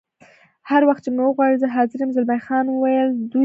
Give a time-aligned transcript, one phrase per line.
[0.69, 3.39] هر وخت چې مې وغواړې زه حاضر یم، زلمی خان وویل: دوی روان شول.